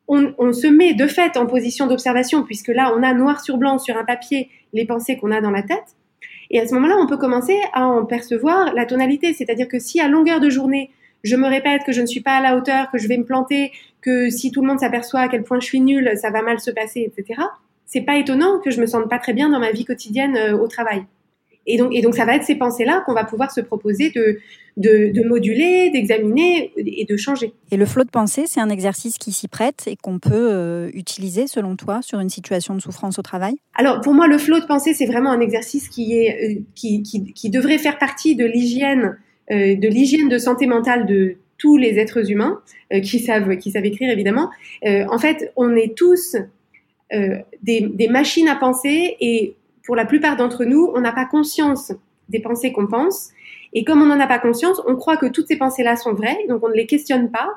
[0.08, 3.58] on, on, se met de fait en position d'observation puisque là on a noir sur
[3.58, 5.96] blanc sur un papier les pensées qu'on a dans la tête.
[6.50, 10.00] Et à ce moment-là, on peut commencer à en percevoir la tonalité, c'est-à-dire que si
[10.00, 10.90] à longueur de journée
[11.24, 13.24] je me répète que je ne suis pas à la hauteur, que je vais me
[13.24, 16.42] planter, que si tout le monde s'aperçoit à quel point je suis nulle, ça va
[16.42, 17.40] mal se passer, etc.
[17.86, 20.56] C'est pas étonnant que je me sente pas très bien dans ma vie quotidienne euh,
[20.56, 21.04] au travail.
[21.68, 24.38] Et donc, et donc, ça va être ces pensées-là qu'on va pouvoir se proposer de,
[24.78, 27.52] de, moduler, d'examiner et de changer.
[27.70, 30.90] Et le flot de pensée, c'est un exercice qui s'y prête et qu'on peut euh,
[30.94, 33.56] utiliser, selon toi, sur une situation de souffrance au travail?
[33.74, 37.02] Alors, pour moi, le flot de pensée, c'est vraiment un exercice qui, est, euh, qui,
[37.02, 39.18] qui, qui devrait faire partie de l'hygiène
[39.50, 42.60] de l'hygiène de santé mentale de tous les êtres humains
[42.92, 44.50] euh, qui savent qui savent écrire évidemment.
[44.86, 46.36] Euh, en fait, on est tous
[47.62, 51.92] des, machines à penser et pour la plupart d'entre nous, on n'a pas conscience
[52.28, 53.30] des pensées qu'on pense.
[53.72, 56.38] Et comme on n'en a pas conscience, on croit que toutes ces pensées-là sont vraies,
[56.48, 57.48] donc on ne les questionne pas.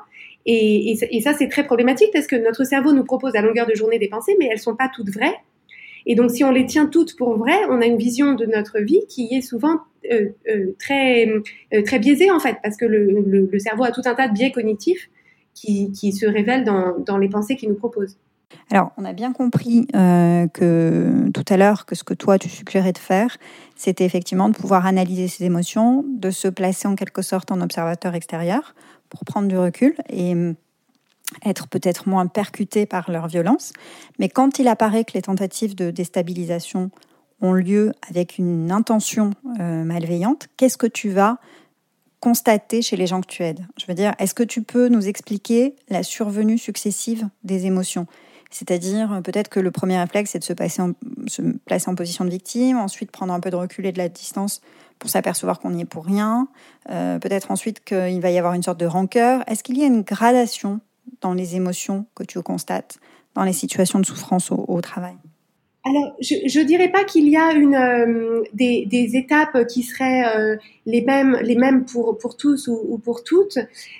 [0.46, 3.66] Et, et, et ça, c'est très problématique parce que notre cerveau nous propose à longueur
[3.66, 5.36] de journée des pensées, mais elles sont pas toutes vraies.
[6.06, 8.80] Et donc, si on les tient toutes pour vraies, on a une vision de notre
[8.80, 13.58] vie qui est souvent euh, euh, très, euh, très biaisée, en fait, parce que le,
[13.58, 15.08] cerveau a tout un tas de biais cognitifs
[15.54, 18.16] qui, qui se révèlent dans, dans les pensées qu'il nous propose.
[18.70, 22.92] Alors, on a bien compris que tout à l'heure que ce que toi tu suggérais
[22.92, 23.36] de faire,
[23.76, 28.14] c'était effectivement de pouvoir analyser ses émotions, de se placer en quelque sorte en observateur
[28.14, 28.74] extérieur
[29.08, 30.34] pour prendre du recul et
[31.44, 33.72] être peut-être moins percuté par leur violence.
[34.18, 36.90] Mais quand il apparaît que les tentatives de déstabilisation
[37.40, 41.38] ont lieu avec une intention euh, malveillante, qu'est-ce que tu vas
[42.20, 43.66] constater chez les gens que tu aides?
[43.78, 48.06] Je veux dire, est-ce que tu peux nous expliquer la survenue successive des émotions?
[48.50, 53.10] C'est-à-dire peut-être que le premier réflexe, c'est de se placer en position de victime, ensuite
[53.10, 54.60] prendre un peu de recul et de la distance
[54.98, 56.46] pour s'apercevoir qu'on n'y est pour rien,
[56.90, 59.42] euh, peut-être ensuite qu'il va y avoir une sorte de rancœur.
[59.48, 60.80] Est-ce qu'il y a une gradation
[61.20, 62.98] dans les émotions que tu constates
[63.34, 65.14] dans les situations de souffrance au, travail
[65.84, 70.56] alors, je ne dirais pas qu'il y a une, euh, des, étapes qui seraient euh,
[70.86, 73.58] les mêmes, les mêmes pour, pour tous ou, ou pour toutes.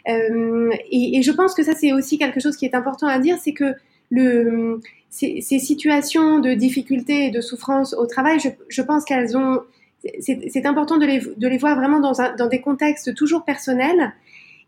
[0.08, 3.36] Euh, et, je pense que ça, c'est aussi quelque chose qui est important à dire,
[3.42, 3.74] c'est que
[4.12, 9.62] le, ces, situations de difficulté et de souffrance au travail, je, je pense qu'elles ont...
[10.20, 14.12] C'est important de les, de les voir vraiment dans, un, dans des contextes toujours personnels.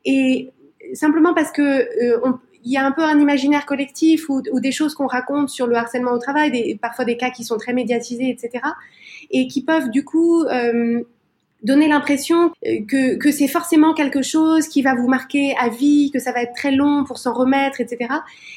[0.05, 0.51] Et
[0.95, 2.33] simplement parce que euh,
[2.65, 5.77] il y a un peu un imaginaire collectif ou, des choses qu'on raconte sur le
[5.77, 8.65] harcèlement au travail, parfois des cas qui sont très médiatisés, etc.,
[9.31, 11.03] et qui peuvent du coup euh,
[11.63, 16.19] donner l'impression que, que c'est forcément quelque chose qui va vous marquer à vie, que
[16.19, 18.11] ça va être très long pour s'en remettre, etc.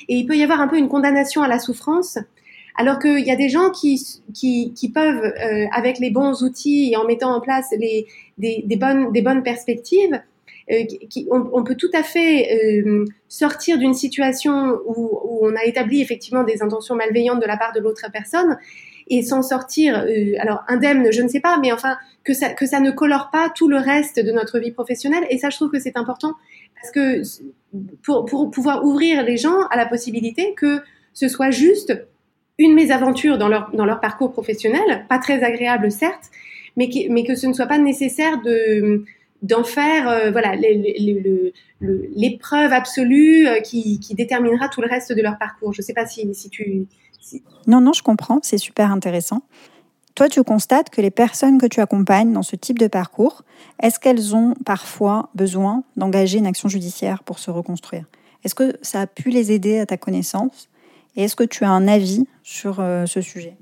[0.08, 2.18] Et il peut y avoir un peu une condamnation à la souffrance.
[2.80, 7.06] Alors qu'il y a des gens qui, peuvent, euh, avec les bons outils et en
[7.06, 7.74] mettant en place
[8.38, 10.22] des bonnes perspectives,
[10.70, 10.84] euh,
[11.32, 16.62] on, peut tout à fait euh, sortir d'une situation où, on a établi effectivement des
[16.62, 18.58] intentions malveillantes de la part de l'autre personne
[19.08, 22.92] et s'en sortir, euh, alors indemne, je ne sais pas, mais enfin que ça ne
[22.92, 25.26] colore pas tout le reste de notre vie professionnelle.
[25.30, 26.34] Et ça, je trouve que c'est important
[26.76, 27.22] parce que
[28.04, 30.82] pour, pouvoir ouvrir les gens à la possibilité que
[31.14, 31.94] ce soit juste
[32.58, 36.30] une mésaventure dans leur parcours professionnel, pas très agréable certes,
[36.76, 39.06] mais que ce ne soit pas nécessaire de
[39.42, 40.56] d'en faire euh, voilà
[41.80, 45.74] l'épreuve absolue euh, qui, déterminera tout le reste de leur parcours.
[45.74, 46.88] Je ne sais pas si, si tu...
[47.68, 49.42] Non, non, je comprends, c'est super intéressant.
[50.16, 53.44] Toi, tu constates que les personnes que tu accompagnes dans ce type de parcours,
[53.80, 58.06] est-ce qu'elles ont parfois besoin d'engager une action judiciaire pour se reconstruire?
[58.44, 60.70] Est-ce que ça a pu les aider à ta connaissance?
[61.16, 63.58] Et est-ce que tu as un avis sur euh, ce sujet?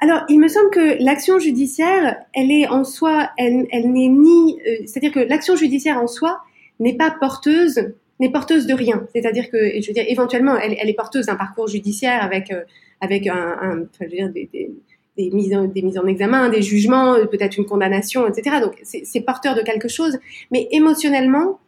[0.00, 4.58] Alors, il me semble que l'action judiciaire, elle est en soi, elle, elle n'est ni,
[4.60, 6.40] euh, c'est-à-dire que l'action judiciaire en soi
[6.78, 9.06] n'est pas porteuse, n'est porteuse de rien.
[9.12, 12.62] C'est-à-dire que, je veux dire, éventuellement, elle, elle est porteuse d'un parcours judiciaire avec, euh,
[13.00, 14.70] avec un, un je veux dire, des, des,
[15.16, 18.58] des, mises en, des mises en examen, des jugements, peut-être une condamnation, etc.
[18.62, 20.18] Donc, c'est porteur de quelque chose,
[20.52, 21.58] mais émotionnellement,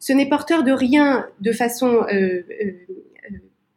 [0.00, 2.72] ce n'est porteur de rien de façon euh, euh,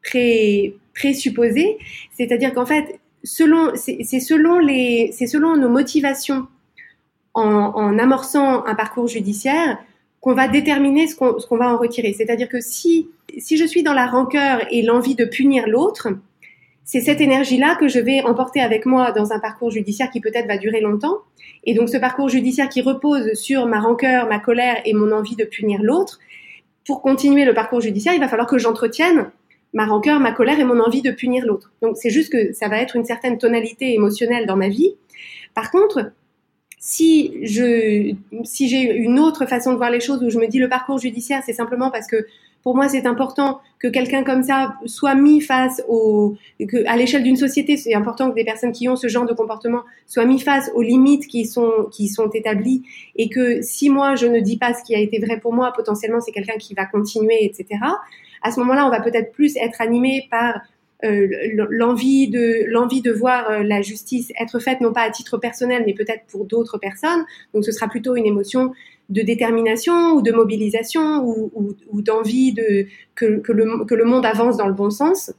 [0.03, 1.77] pré, présupposée.
[2.11, 6.47] C'est-à-dire qu'en fait, selon, c'est selon nos motivations
[7.33, 9.79] en, amorçant un parcours judiciaire
[10.21, 12.13] qu'on va déterminer ce qu'on, ce qu'on va en retirer.
[12.13, 13.09] C'est-à-dire que si,
[13.39, 16.09] si je suis dans la rancœur et l'envie de punir l'autre,
[16.85, 20.47] c'est cette énergie-là que je vais emporter avec moi dans un parcours judiciaire qui peut-être
[20.47, 21.19] va durer longtemps.
[21.63, 25.35] Et donc ce parcours judiciaire qui repose sur ma rancœur, ma colère et mon envie
[25.35, 26.19] de punir l'autre,
[26.85, 29.31] pour continuer le parcours judiciaire, il va falloir que j'entretienne
[29.73, 31.71] ma rancœur, ma colère et mon envie de punir l'autre.
[31.81, 34.95] Donc c'est juste que ça va être une certaine tonalité émotionnelle dans ma vie.
[35.53, 36.11] Par contre,
[36.85, 40.59] si je si j'ai une autre façon de voir les choses où je me dis
[40.59, 42.27] le parcours judiciaire c'est simplement parce que
[42.61, 47.23] pour moi c'est important que quelqu'un comme ça soit mis face au que à l'échelle
[47.23, 50.41] d'une société c'est important que des personnes qui ont ce genre de comportement soient mis
[50.41, 52.83] face aux limites qui sont qui sont établies
[53.15, 55.71] et que si moi je ne dis pas ce qui a été vrai pour moi
[55.73, 57.79] potentiellement c'est quelqu'un qui va continuer etc
[58.43, 60.61] à ce moment-là, on va peut-être plus être animé par
[61.03, 61.27] euh,
[61.69, 65.83] l'envie de l'envie de voir euh, la justice être faite non pas à titre personnel
[65.85, 68.71] mais peut-être pour d'autres personnes donc ce sera plutôt une émotion
[69.09, 74.05] de détermination ou de mobilisation ou, ou, ou d'envie de que, que, le, que le
[74.05, 75.33] monde avance dans le bon sens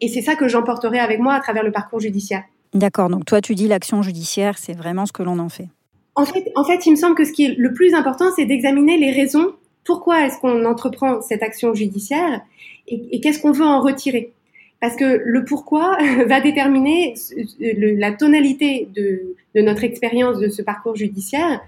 [0.00, 2.44] et c'est ça que j'emporterai avec moi à travers le parcours judiciaire.
[2.74, 5.68] D'accord, donc toi tu dis l'action judiciaire, c'est vraiment ce que l'on en fait.
[6.14, 8.46] En fait, en fait, il me semble que ce qui est le plus important, c'est
[8.46, 9.52] d'examiner les raisons
[9.86, 12.42] pourquoi est-ce qu'on entreprend cette action judiciaire
[12.88, 14.32] et, qu'est-ce qu'on veut en retirer?
[14.80, 15.96] Parce que le pourquoi
[16.26, 17.14] va déterminer
[17.58, 21.62] la tonalité de, notre expérience de ce parcours judiciaire.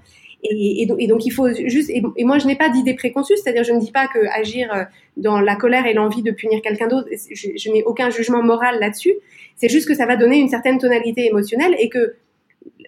[0.44, 1.90] Et, donc, il faut juste.
[1.90, 4.84] Et, moi, je n'ai pas d'idée préconçue, c'est-à-dire je ne dis pas que agir euh,
[5.16, 8.78] dans la colère et l'envie de punir quelqu'un d'autre, je, je n'ai aucun jugement moral
[8.78, 9.14] là-dessus.
[9.56, 12.14] C'est juste que ça va donner une certaine tonalité émotionnelle et que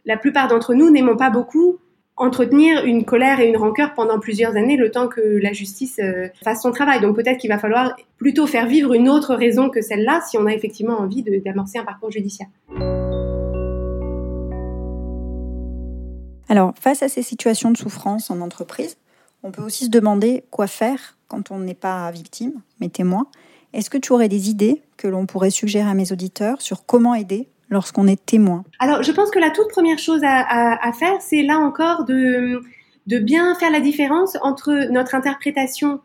[0.05, 1.79] la plupart d'entre nous n'aimons pas beaucoup
[2.20, 6.28] entretenir une colère et une rancœur pendant plusieurs années, le temps que la justice euh,
[6.44, 7.00] fasse son travail.
[7.00, 10.44] Donc peut-être qu'il va falloir plutôt faire vivre une autre raison que celle-là si on
[10.44, 12.48] a effectivement envie d'amorcer un parcours judiciaire.
[16.50, 18.98] Alors, face à ces situations de souffrance en entreprise,
[19.42, 23.28] on peut aussi se demander quoi faire quand on n'est pas victime, mais témoin.
[23.72, 27.14] Est-ce que tu aurais des idées que l'on pourrait suggérer à mes auditeurs sur comment
[27.14, 31.42] aider lorsqu'on est témoin Alors, je pense que la toute première chose à, faire, c'est
[31.42, 32.61] là encore de,
[33.06, 36.00] bien faire la différence entre notre interprétation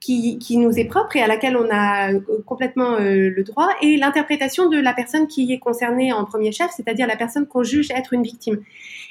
[0.00, 3.98] qui, nous est propre et à laquelle on a euh, complètement euh, le droit, et
[3.98, 7.90] l'interprétation de la personne qui est concernée en premier chef, c'est-à-dire la personne qu'on juge
[7.90, 8.60] être une victime.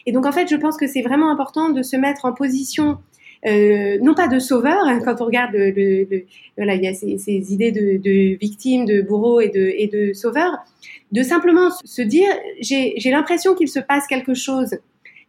[0.08, 2.97] Et donc en fait, je pense que c'est vraiment important de se mettre en position
[3.45, 5.56] non pas de sauveur, hein, quand on regarde
[6.58, 10.13] voilà, il y a ces, idées de, de, victimes, de bourreaux et de, et de
[10.13, 10.58] sauveurs,
[11.12, 14.78] de simplement se dire, j'ai l'impression qu'il se passe quelque chose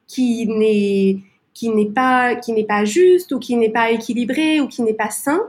[0.07, 1.18] qui n'est
[1.53, 4.94] qui n'est pas qui n'est pas juste ou qui n'est pas équilibré ou qui n'est
[4.94, 5.40] pas sain,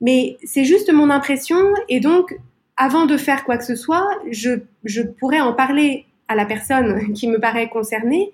[0.00, 1.58] mais c'est juste mon impression
[1.88, 2.36] et donc
[2.76, 4.50] avant de faire quoi que ce soit, je,
[4.84, 8.32] je pourrais en parler à la personne qui me paraît concernée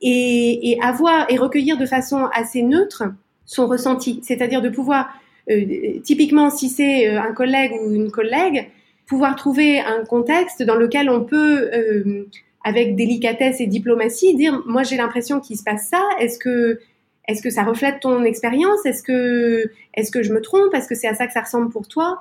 [0.00, 3.04] et, et, avoir et recueillir de façon assez neutre
[3.44, 5.10] son ressenti, c'est-à-dire de pouvoir,
[5.50, 8.70] euh, typiquement si c'est euh, un collègue ou une collègue,
[9.06, 12.28] pouvoir trouver un contexte dans lequel on peut, euh,
[12.62, 16.02] avec délicatesse et diplomatie, dire moi j'ai l'impression qu'il se passe ça.
[16.20, 16.78] Est-ce que
[17.26, 18.84] est-ce que ça reflète ton expérience?
[18.86, 20.72] Est-ce que est-ce que je me trompe?
[20.74, 22.18] Est-ce que c'est à ça que ça ressemble pour toi?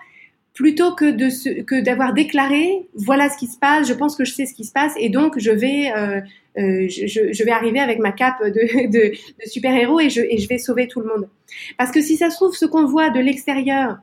[0.60, 4.54] Plutôt que d'avoir déclaré voilà ce qui se passe, je pense que je sais ce
[4.54, 6.20] qui se passe et donc je vais euh,
[6.58, 10.58] euh, je, vais arriver avec ma cape de, de, de super héros et je, vais
[10.58, 11.30] sauver tout le monde.
[11.78, 14.00] Parce que si ça se trouve ce qu'on voit de l'extérieur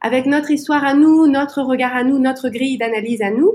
[0.00, 3.52] avec notre histoire à nous, notre regard à nous, notre grille d'analyse à nous,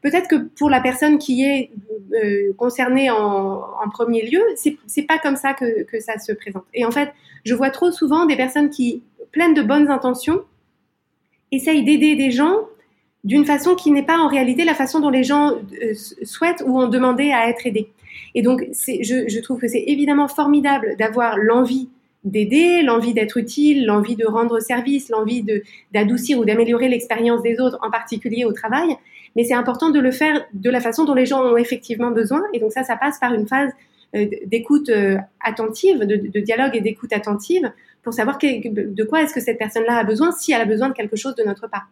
[0.00, 1.70] peut-être que pour la personne qui est
[2.14, 3.60] euh, concernée en,
[3.92, 4.40] premier lieu,
[4.86, 6.64] c'est pas comme ça que ça se présente.
[6.72, 7.10] Et en fait,
[7.44, 10.40] je vois trop souvent des personnes qui, pleines de bonnes intentions,
[11.52, 12.66] essayent d'aider des gens
[13.24, 16.78] d'une façon qui n'est pas en réalité la façon dont les gens euh, souhaitent ou
[16.78, 17.88] ont demandé à être aidés.
[18.34, 21.88] Et donc, je, trouve que c'est évidemment formidable d'avoir l'envie
[22.24, 25.44] d'aider, l'envie d'être utile, l'envie de rendre service, l'envie
[25.92, 28.96] d'adoucir ou d'améliorer l'expérience des autres, en particulier au travail.
[29.36, 32.42] Mais c'est important de le faire de la façon dont les gens ont effectivement besoin.
[32.52, 33.70] Et donc ça, ça passe par une phase
[34.16, 37.70] euh, d'écoute euh, attentive, de, dialogue et d'écoute attentive,
[38.02, 40.94] pour savoir de quoi est-ce que cette personne-là a besoin, si elle a besoin de
[40.94, 41.88] quelque chose de notre part.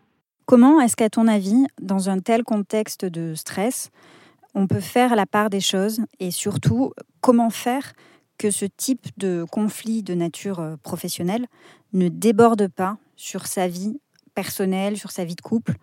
[0.47, 3.91] Comment est-ce qu'à ton avis, dans un tel contexte de stress,
[4.55, 7.93] on peut faire la part des choses et surtout comment faire
[8.39, 11.47] que ce type de conflit de nature euh, professionnelle
[11.93, 14.01] ne déborde pas sur sa vie
[14.35, 15.75] personnelle, sur sa vie de couple?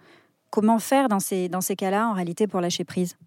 [0.50, 3.18] Comment faire dans ces, dans ces cas-là, en réalité, pour lâcher prise?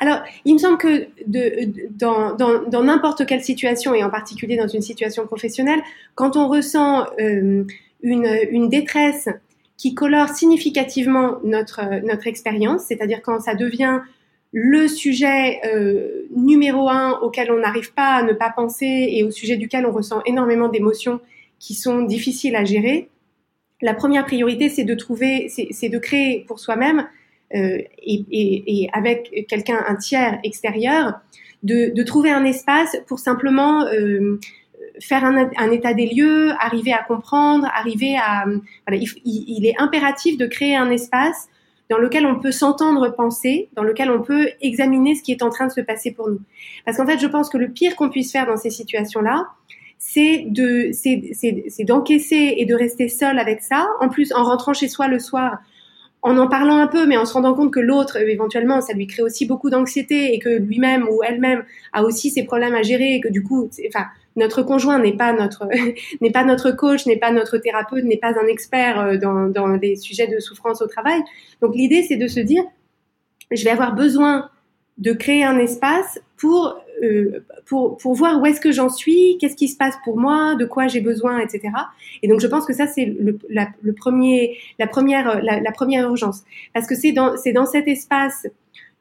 [0.00, 4.82] Alors, il me semble que de, dans n'importe quelle situation, et en particulier dans une
[4.82, 5.80] situation professionnelle,
[6.14, 7.64] quand on ressent euh,
[8.02, 9.28] une, une, détresse
[9.76, 14.00] qui colore significativement notre, notre expérience, c'est-à-dire quand ça devient
[14.52, 19.30] le sujet euh, numéro un auquel on n'arrive pas à ne pas penser et au
[19.30, 21.20] sujet duquel on ressent énormément d'émotions
[21.58, 23.10] qui sont difficiles à gérer,
[23.82, 27.06] la première priorité, c'est de trouver, c'est de créer pour soi-même
[27.52, 31.14] et, et, et, avec quelqu'un, un tiers extérieur,
[31.62, 34.38] de, de, trouver un espace pour simplement euh,
[35.00, 38.44] faire un, un, état des lieux, arriver à comprendre, arriver à...
[38.86, 41.48] Voilà, il, il, est impératif de créer un espace
[41.88, 45.50] dans lequel on peut s'entendre penser, dans lequel on peut examiner ce qui est en
[45.50, 46.40] train de se passer pour nous.
[46.84, 49.48] Parce qu'en fait, je pense que le pire qu'on puisse faire dans ces situations-là,
[49.98, 53.86] c'est de, c'est d'encaisser et de rester seul avec ça.
[54.00, 55.58] En plus, en rentrant chez soi le soir,
[56.26, 59.06] en en parlant un peu, mais en se rendant compte que l'autre, éventuellement, ça lui
[59.06, 63.14] crée aussi beaucoup d'anxiété et que lui-même ou elle-même a aussi ses problèmes à gérer
[63.14, 65.68] et que du coup, enfin, notre conjoint n'est pas notre
[66.20, 69.68] n'est pas notre coach, n'est pas notre thérapeute, n'est pas un expert euh, dans, dans
[69.68, 71.20] les sujets de souffrance au travail.
[71.62, 72.64] Donc l'idée, c'est de se dire,
[73.52, 74.50] je vais avoir besoin
[74.98, 79.56] de créer un espace pour euh, pour pour voir où est-ce que j'en suis, qu'est-ce
[79.56, 81.68] qui se passe pour moi, de quoi j'ai besoin, etc.
[82.22, 86.42] Et donc je pense que ça c'est le, la, premier la première la, première urgence
[86.72, 88.46] parce que c'est dans c'est dans cet espace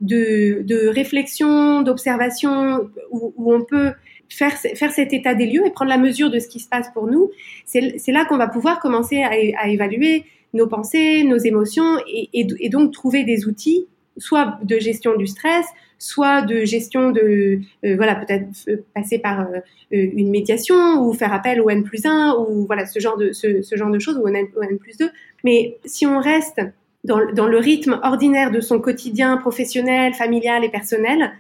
[0.02, 3.94] de de réflexion, d'observation où, on peut
[4.30, 6.90] faire, faire cet état des lieux et prendre la mesure de ce qui se passe
[6.94, 7.32] pour nous,
[7.66, 12.94] c'est là qu'on va pouvoir commencer à, évaluer nos pensées, nos émotions et, et, donc
[12.94, 15.66] trouver des outils, soit de gestion du stress,
[15.98, 19.60] soit de gestion de, euh, voilà, peut-être euh, passer par euh,
[19.92, 23.62] une médiation ou faire appel au N plus 1 ou voilà, ce genre de, ce,
[23.62, 24.48] ce genre de choses ou au N,
[24.80, 25.10] plus 2.
[25.44, 26.62] Mais si on reste
[27.04, 31.32] dans, dans le rythme ordinaire de son quotidien professionnel, familial et personnel,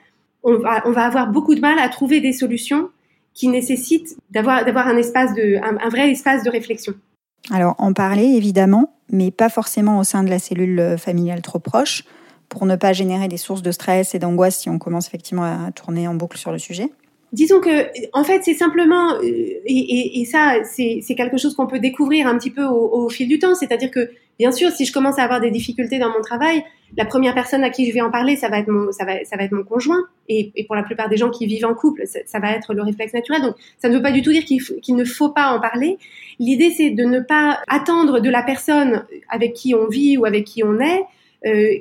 [0.43, 2.89] on va, on va avoir beaucoup de mal à trouver des solutions
[3.33, 6.93] qui nécessitent d'avoir, d'avoir un espace de, un, vrai espace de réflexion.
[7.51, 12.03] Alors, en parler évidemment, mais pas forcément au sein de la cellule familiale trop proche,
[12.49, 15.71] pour ne pas générer des sources de stress et d'angoisse si on commence effectivement à
[15.71, 16.89] tourner en boucle sur le sujet.
[17.35, 19.25] Disons que, en fait, c'est simplement, euh,
[19.65, 23.55] et, ça, c'est, quelque chose qu'on peut découvrir un petit peu au, fil du temps.
[23.55, 26.63] C'est-à-dire que, bien sûr, si je commence à avoir des difficultés dans mon travail,
[26.97, 29.25] la première personne à qui je vais en parler, ça va être mon, ça va,
[29.25, 30.03] ça va être mon conjoint.
[30.29, 33.13] Et, pour la plupart des gens qui vivent en couple, ça, va être le réflexe
[33.13, 33.41] naturel.
[33.41, 35.97] Donc, ça ne veut pas du tout dire qu'il, ne faut pas en parler.
[36.39, 40.45] L'idée, c'est de ne pas attendre de la personne avec qui on vit ou avec
[40.45, 41.03] qui on est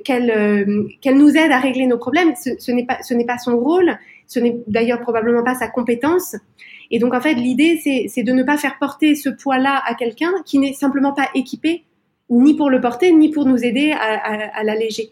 [0.05, 2.35] qu'elle, euh, qu'elle nous aide à régler nos problèmes.
[2.37, 3.99] Ce, n'est pas, ce n'est pas son rôle.
[4.27, 6.37] Ce n'est d'ailleurs probablement pas sa compétence.
[6.91, 10.33] Et donc, en fait, l'idée, c'est, de ne pas faire porter ce poids-là à quelqu'un
[10.45, 11.85] qui n'est simplement pas équipé
[12.31, 15.11] ni pour le porter, ni pour nous aider à, l'alléger.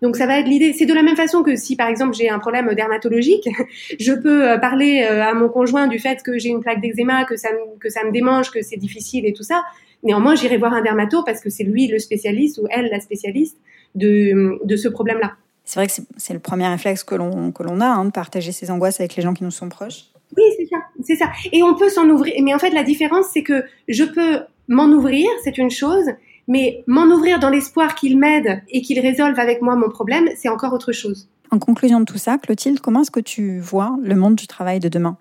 [0.00, 0.72] Donc ça va être l'idée.
[0.72, 3.48] C'est de la même façon que si par exemple j'ai un problème dermatologique,
[4.00, 7.24] je peux euh, parler euh, à mon conjoint du fait que j'ai une plaque d'eczéma,
[7.24, 9.62] que ça que ça me démange, que c'est difficile et tout ça.
[10.02, 13.58] Néanmoins, j'irai voir un dermato parce que c'est lui le spécialiste ou elle la spécialiste
[13.94, 15.34] de, de ce problème-là.
[15.64, 18.52] C'est vrai que c'est le premier réflexe que l'on que l'on a, hein, de partager
[18.52, 20.04] ses angoisses avec les gens qui nous sont proches.
[20.36, 21.30] Oui, c'est ça, c'est ça.
[21.52, 22.34] Et on peut s'en ouvrir.
[22.42, 26.06] Mais en fait, la différence, c'est que je peux m'en ouvrir, c'est une chose,
[26.48, 30.48] mais m'en ouvrir dans l'espoir qu'il m'aide et qu'il résolve avec moi mon problème, c'est
[30.48, 31.28] encore autre chose.
[31.50, 34.80] En conclusion de tout ça, Clotilde, comment est-ce que tu vois le monde du travail
[34.80, 35.16] de demain?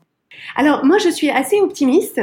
[0.55, 2.21] Alors moi je suis assez optimiste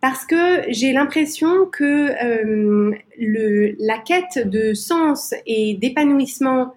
[0.00, 6.74] parce que j'ai l'impression que euh, le, la quête de sens et d'épanouissement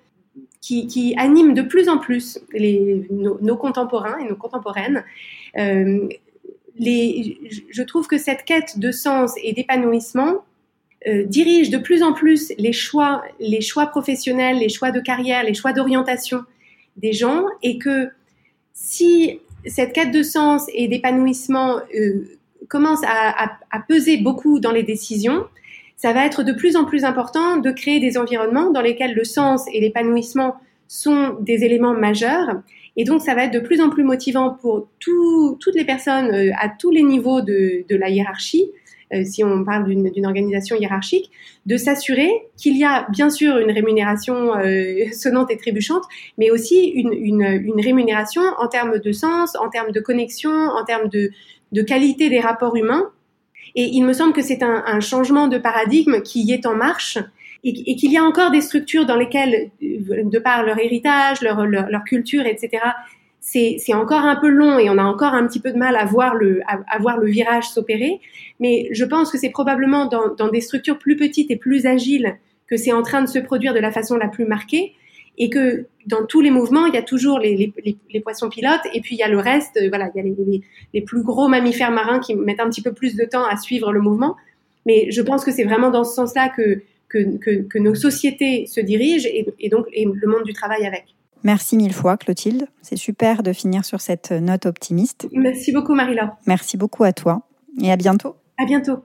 [0.61, 5.03] qui, qui, anime de plus en plus les, nos, contemporains et nos contemporaines,
[5.57, 6.07] euh,
[6.77, 7.39] les,
[7.69, 10.43] je trouve que cette quête de sens et d'épanouissement
[11.07, 15.43] euh, dirige de plus en plus les choix, les choix professionnels, les choix de carrière,
[15.43, 16.43] les choix d'orientation
[16.97, 18.09] des gens, et que
[18.73, 22.37] si cette quête de sens et d'épanouissement euh,
[22.67, 25.45] commence à, peser beaucoup dans les décisions,
[25.97, 29.23] ça va être de plus en plus important de créer des environnements dans lesquels le
[29.23, 30.55] sens et l'épanouissement
[30.87, 32.61] sont des éléments majeurs.
[32.97, 36.33] Et donc, ça va être de plus en plus motivant pour tout, toutes les personnes
[36.33, 38.71] euh, à tous les niveaux de, la hiérarchie
[39.23, 41.31] si on parle d'une organisation hiérarchique,
[41.65, 46.03] de s'assurer qu'il y a bien sûr une rémunération euh, sonnante et trébuchante,
[46.37, 47.43] mais aussi une,
[47.79, 51.31] rémunération en termes de sens, en termes de connexion, en termes de,
[51.83, 53.09] qualité des rapports humains.
[53.75, 57.17] Et il me semble que c'est un, changement de paradigme qui est en marche
[57.63, 62.45] et, qu'il y a encore des structures dans lesquelles, de par leur héritage, leur culture,
[62.45, 62.79] etc.,
[63.45, 66.05] c'est encore un peu long et on a encore un petit peu de mal à
[66.05, 68.19] voir le, à, voir le virage s'opérer.
[68.59, 72.37] Mais je pense que c'est probablement dans, dans, des structures plus petites et plus agiles
[72.67, 74.93] que c'est en train de se produire de la façon la plus marquée
[75.37, 78.81] et que dans tous les mouvements, il y a toujours les, les, les, poissons pilotes
[78.93, 81.47] et puis il y a le reste, voilà, il y a les, les, plus gros
[81.47, 84.35] mammifères marins qui mettent un petit peu plus de temps à suivre le mouvement.
[84.87, 88.65] Mais je pense que c'est vraiment dans ce sens-là que, que, que, que, nos sociétés
[88.65, 91.14] se dirigent et, et donc et le monde du travail avec.
[91.45, 92.67] Merci mille fois, Clotilde.
[92.81, 95.27] C'est super de finir sur cette note optimiste.
[95.31, 96.35] Merci beaucoup, Marie-Laure.
[96.47, 97.43] Merci beaucoup à toi
[97.79, 98.35] et à bientôt.
[98.57, 99.03] À bientôt.